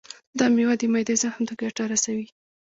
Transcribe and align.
دا 0.37 0.45
میوه 0.55 0.75
د 0.79 0.83
معدې 0.93 1.15
زخم 1.23 1.43
ته 1.49 1.53
ګټه 1.61 1.83
رسوي. 1.91 2.27